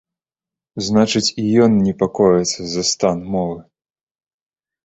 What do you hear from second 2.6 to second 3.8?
за стан мовы.